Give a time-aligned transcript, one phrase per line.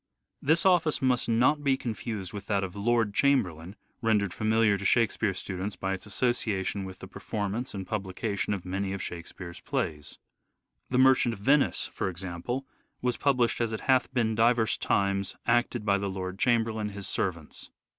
[0.41, 5.35] This office must not be confused with that of Lord Chamberlain, rendered familiar to Shakespeare
[5.35, 10.17] students by its association with the performance and publication of many of Shakespeare's plays."
[10.89, 12.65] The Merchant of Venice," for example,
[13.03, 17.69] was published "as it hath beene diverse times acted by the Lord Chamberlain, his servants."